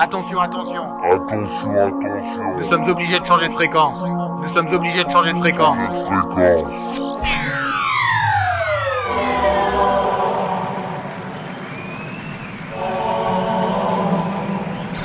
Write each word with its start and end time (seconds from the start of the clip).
Attention, 0.00 0.38
attention. 0.38 0.84
Attention, 1.02 1.76
attention. 1.76 2.56
Nous 2.56 2.62
sommes 2.62 2.88
obligés 2.88 3.18
de 3.18 3.26
changer 3.26 3.48
de 3.48 3.52
fréquence. 3.52 3.98
Nous 4.40 4.48
sommes 4.48 4.72
obligés 4.72 5.02
de 5.02 5.10
changer 5.10 5.32
de 5.32 5.38
fréquence. 5.38 5.76
Fréquence. 6.06 7.00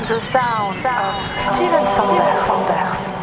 The 0.05 0.19
sound 0.19 0.75
of 0.85 1.15
Steven 1.39 1.87
Sanders. 1.87 3.22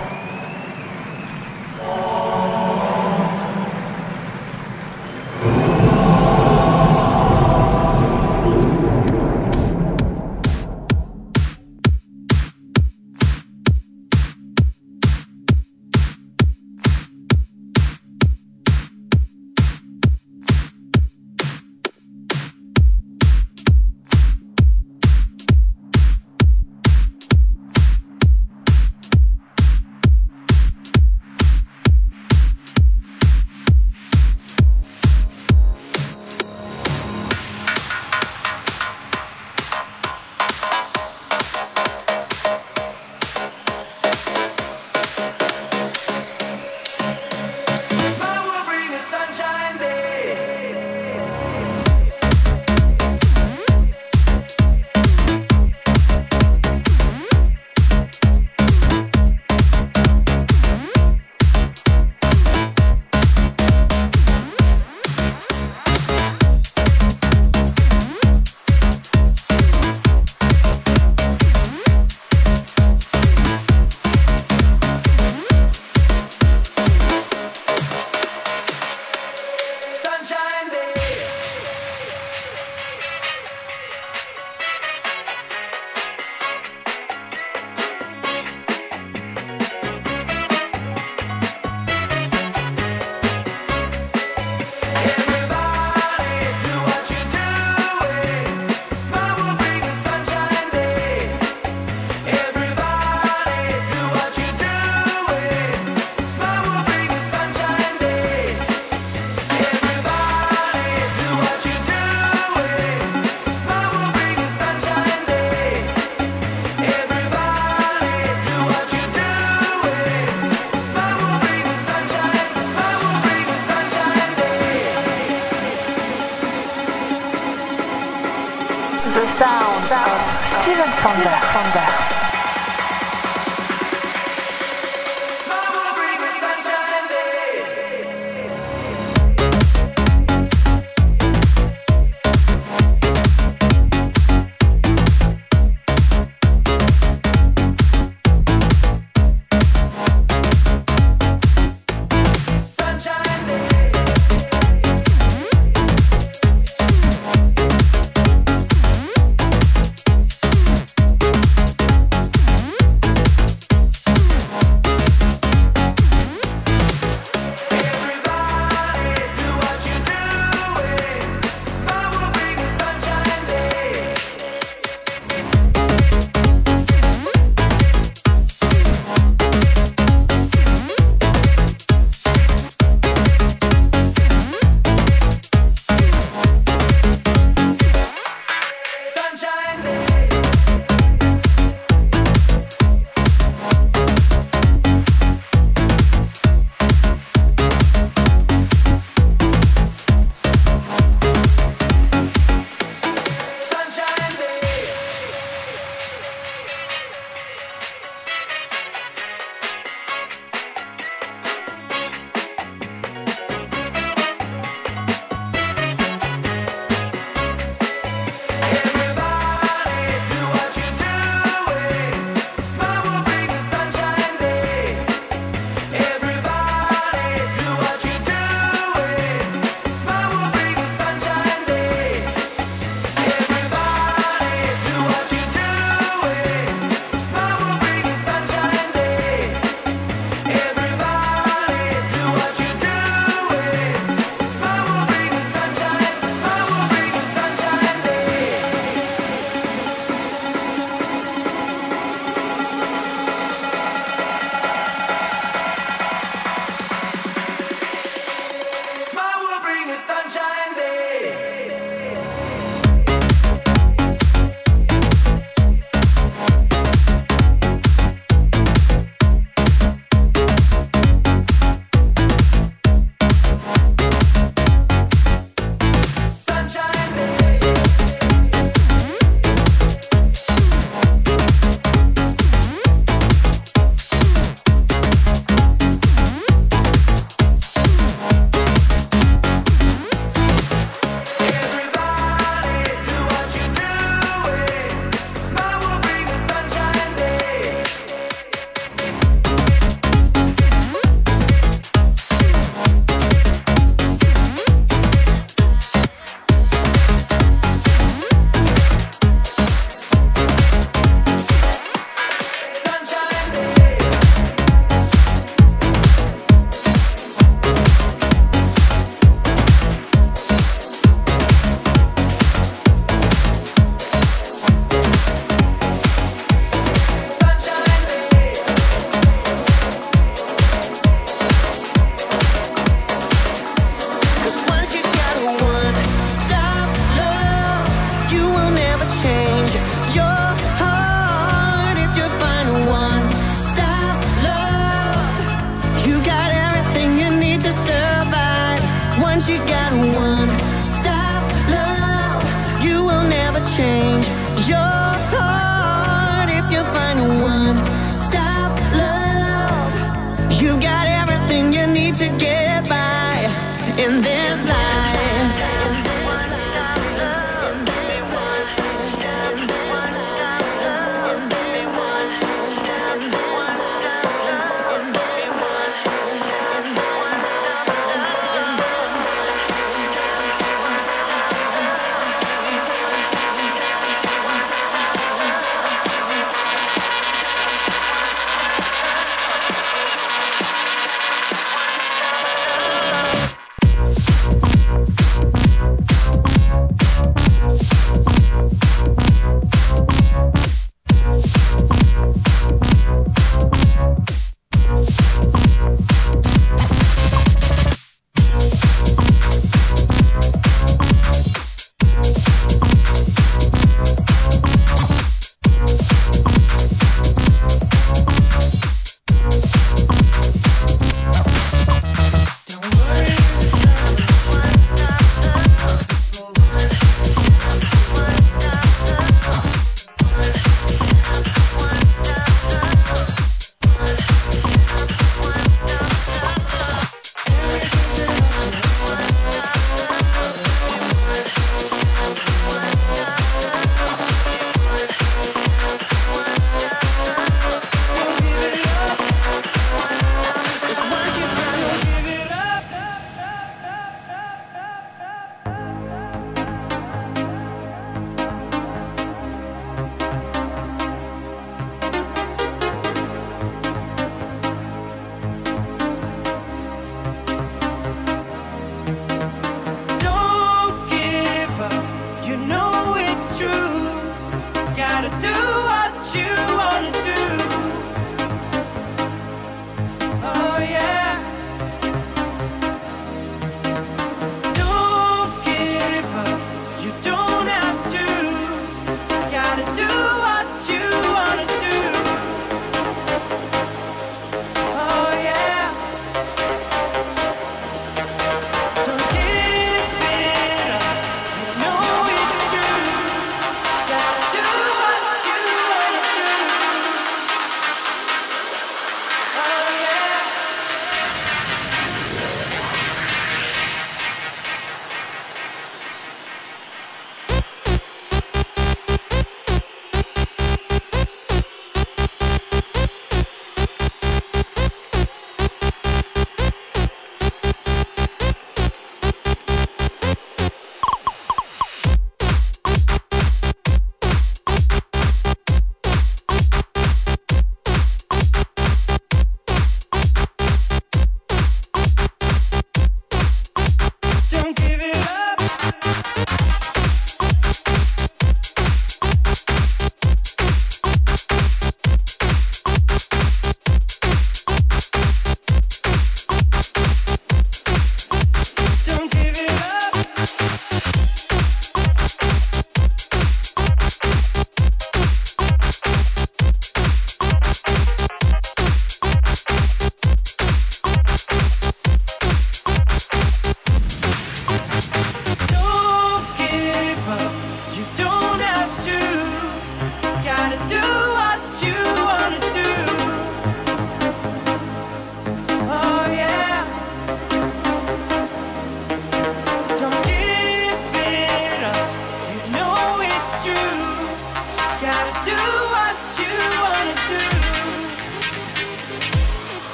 Back. 131.72 132.09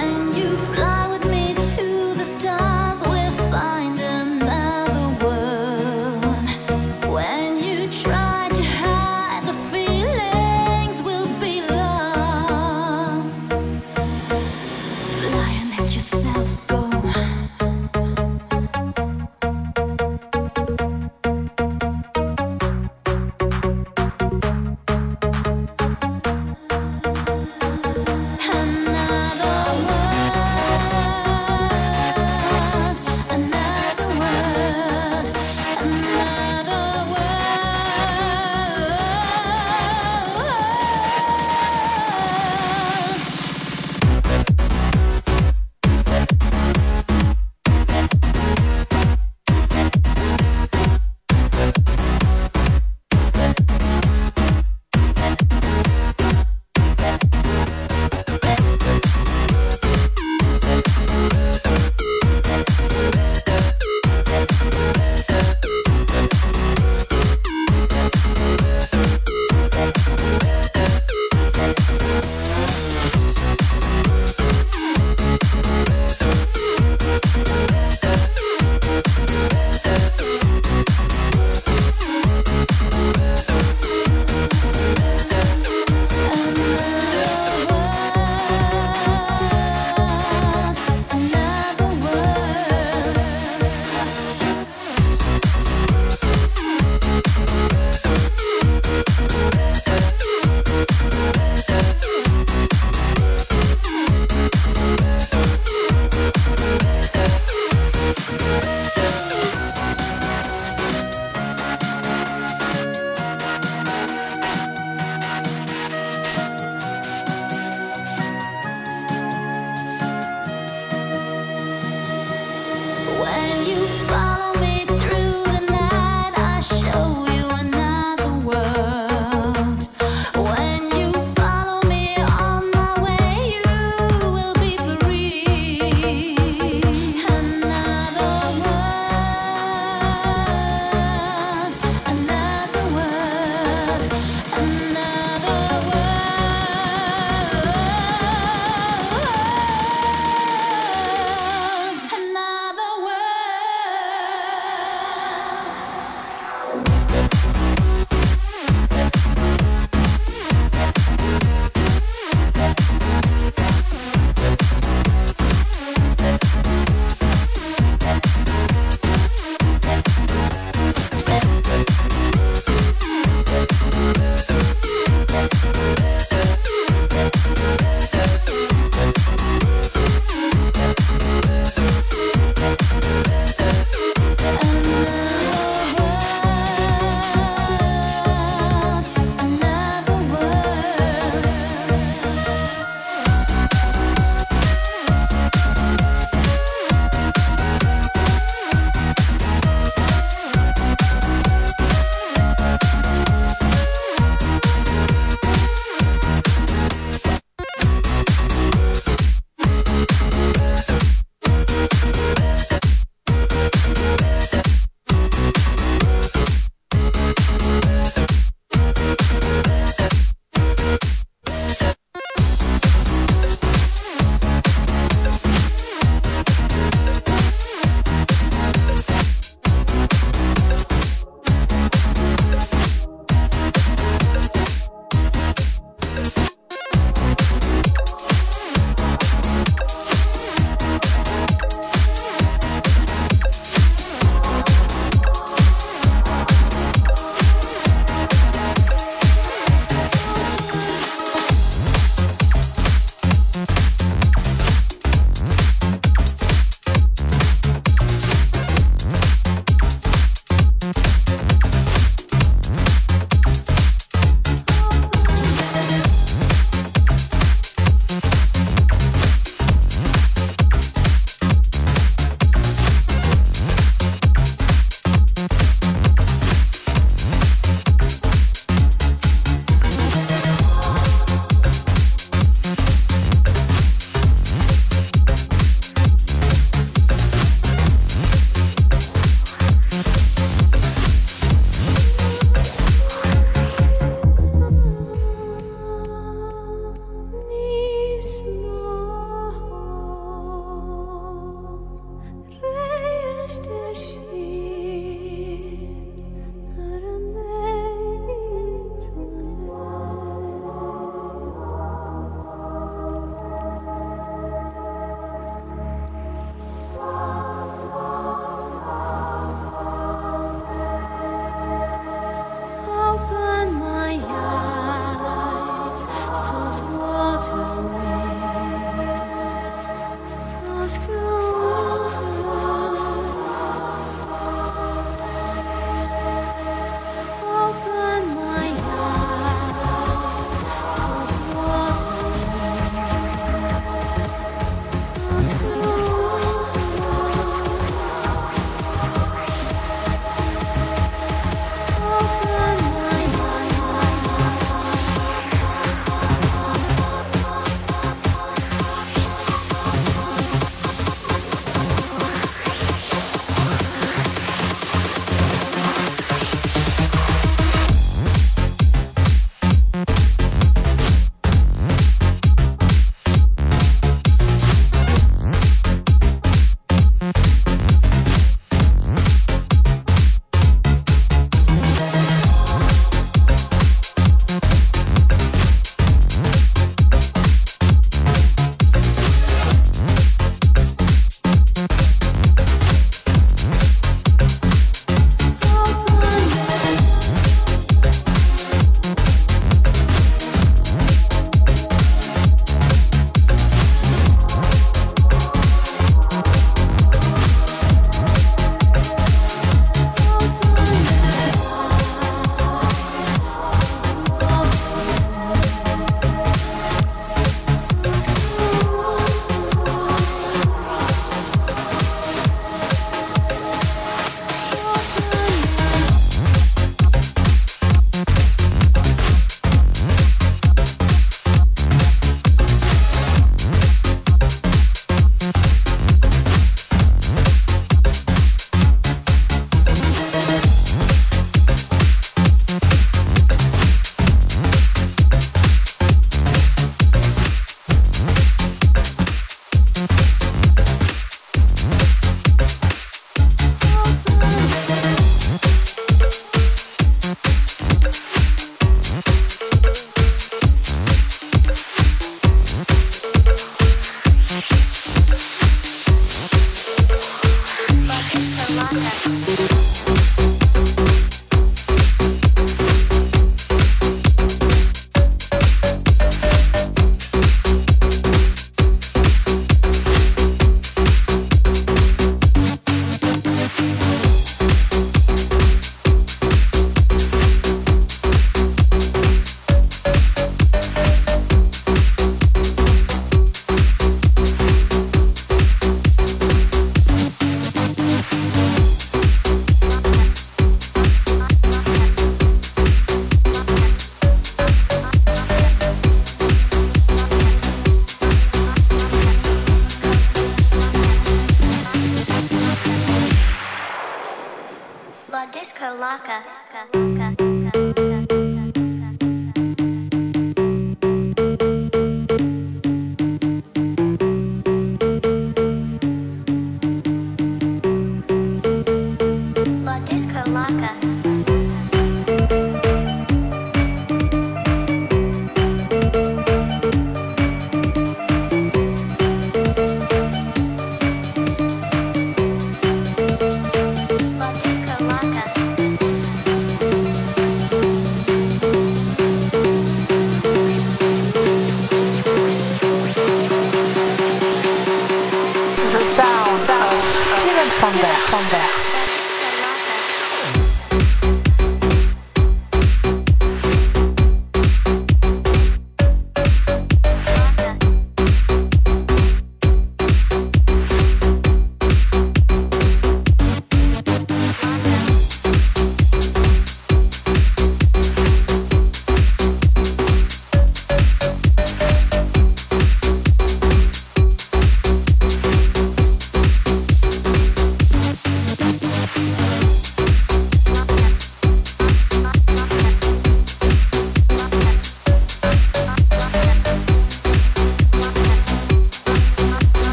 when 0.00 0.32
you 0.34 0.56
fly. 0.72 0.99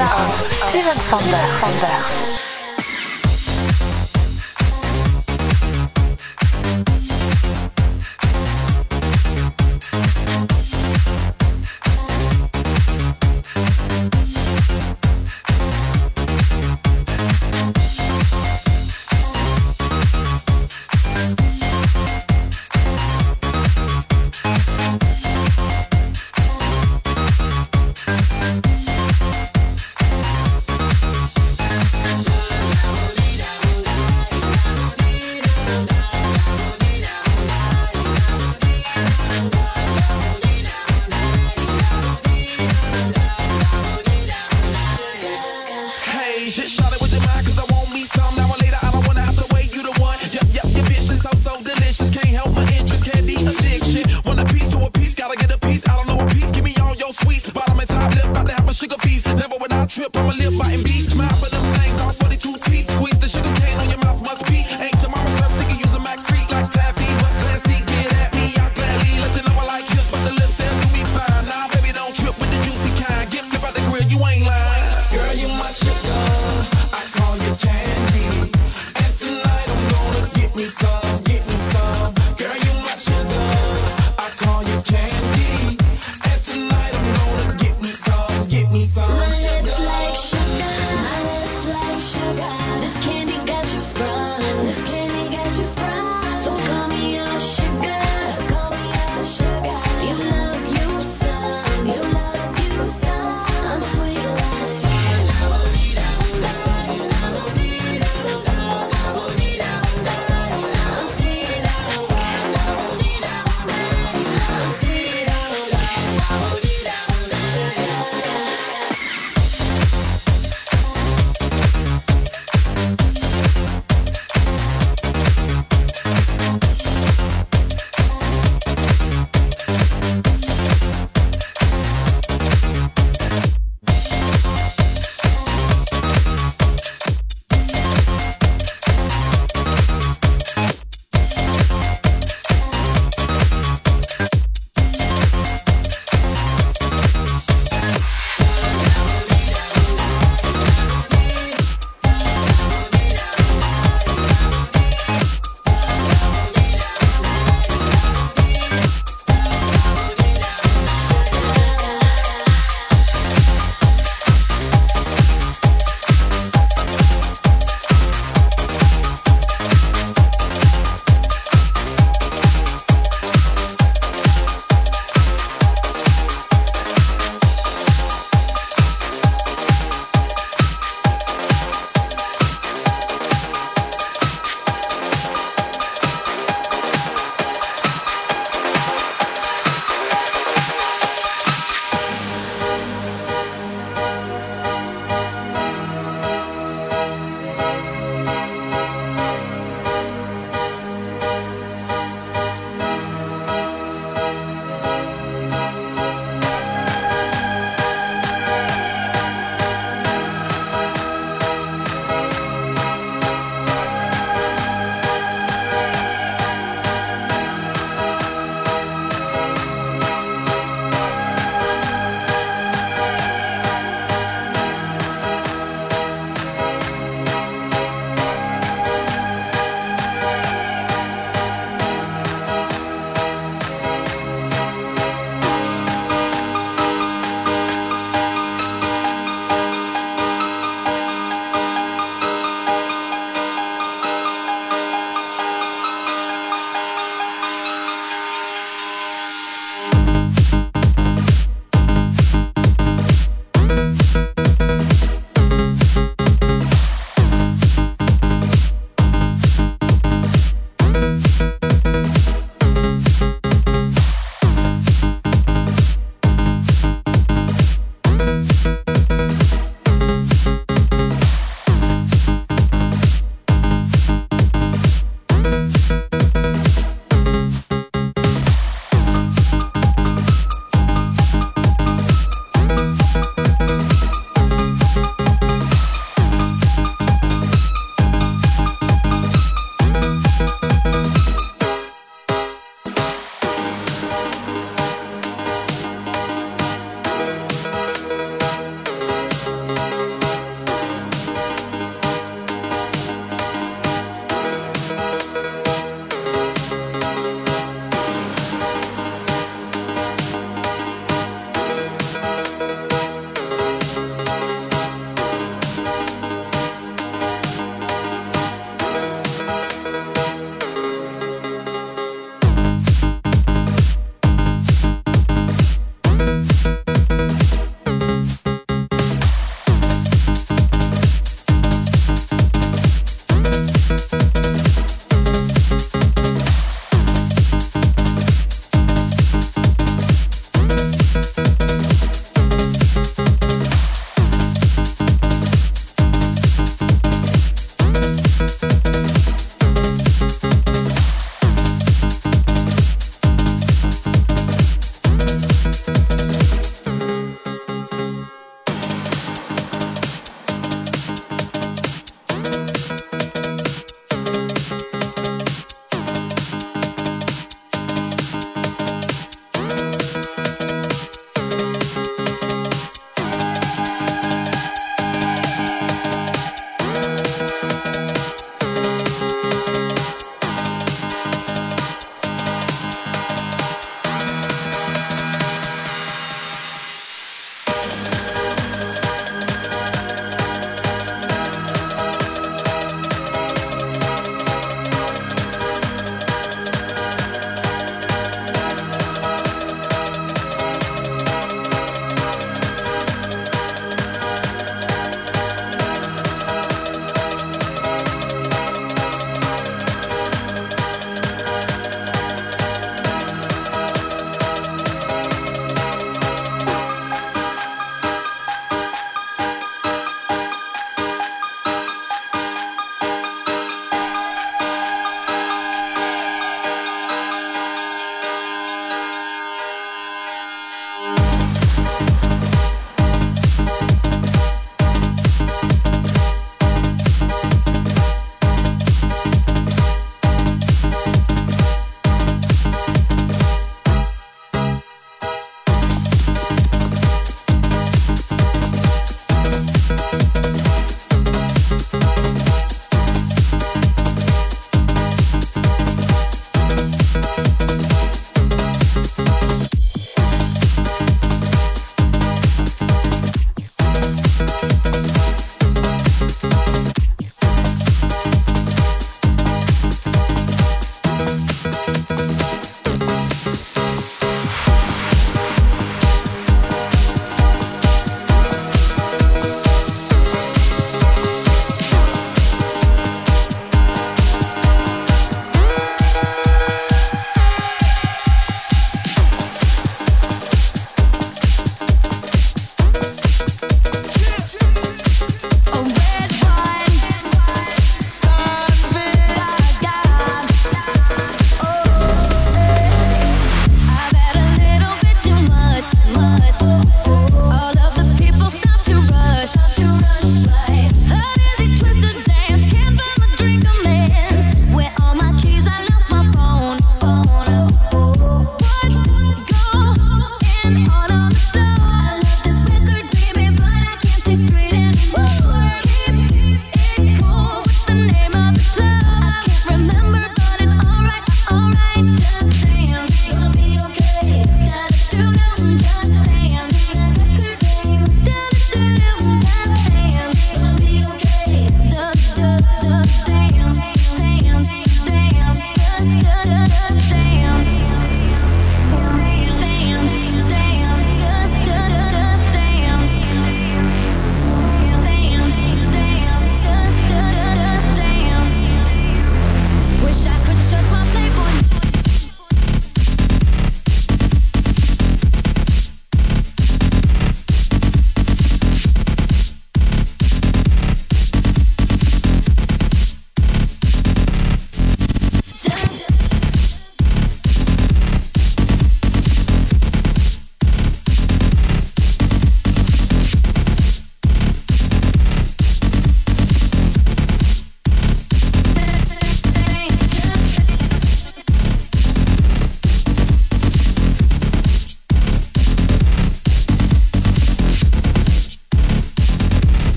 Sound 0.00 0.46
of 0.46 0.52
Steven 0.54 0.98
Sanders. 1.00 2.49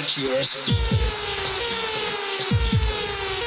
May 0.00 0.06
damage 0.06 0.18
your 0.18 0.42
speakers. 0.42 0.96
Speakers, 1.60 2.46
speakers. 2.46 3.40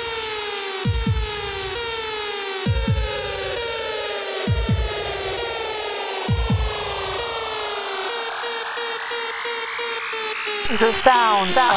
The 10.80 10.92
sound 10.94 11.50
of 11.58 11.74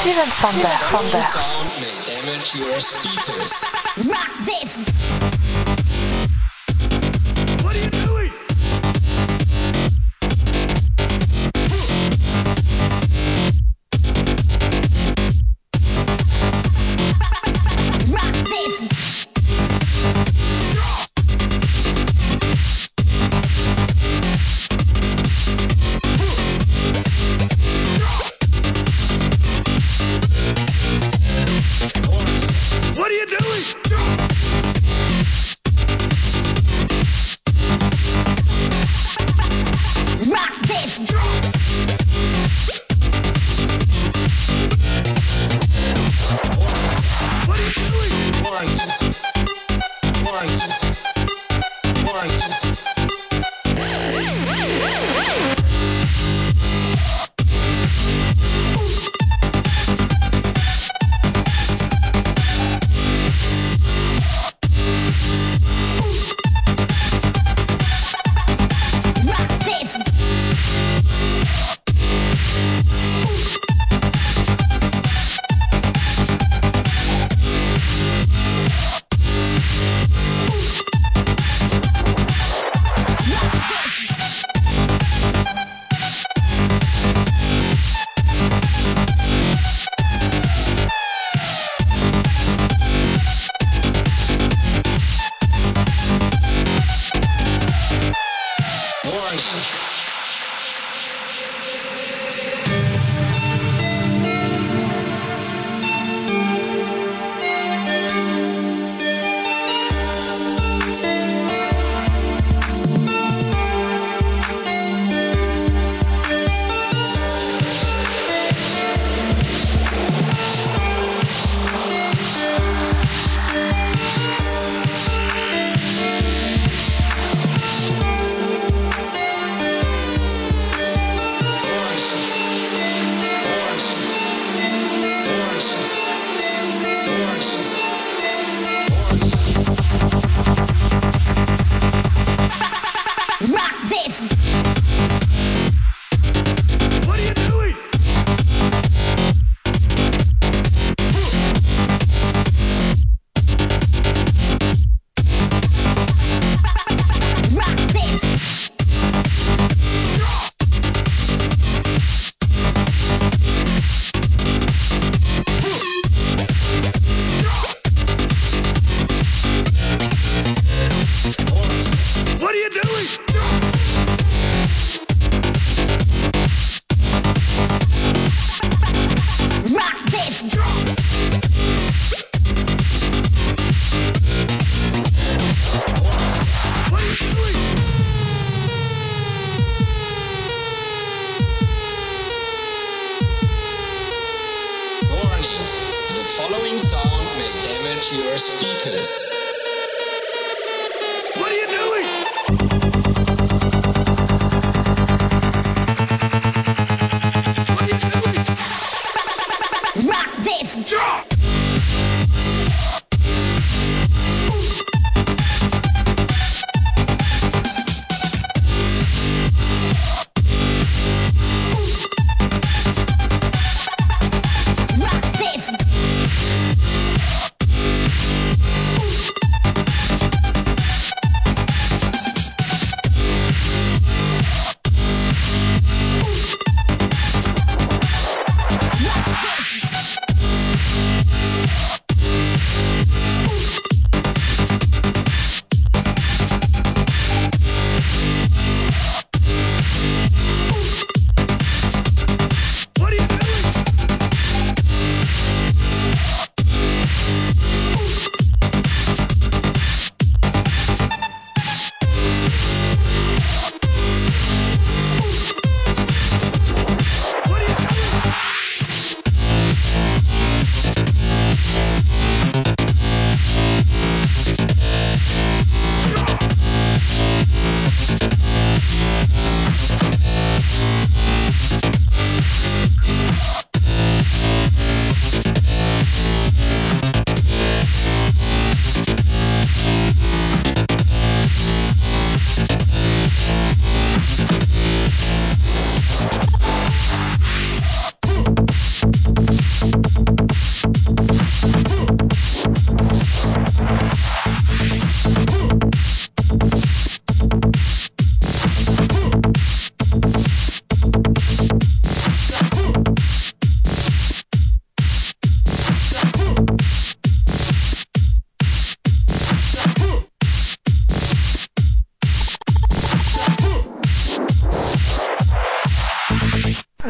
Steven 0.00 0.24
The 0.24 0.30
following 0.30 1.10
Sandberg. 1.10 1.26
sound 1.26 1.68
may 1.80 1.96
damage 2.06 2.54
your 2.54 2.80
speakers. 2.80 3.64
Warning. 4.06 5.35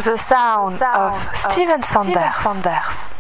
The 0.07 0.17
sound, 0.17 0.81
of 0.83 1.37
Steven 1.37 1.83
Sanders. 1.83 3.16